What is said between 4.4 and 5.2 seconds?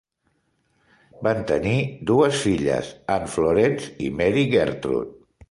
Gertrude.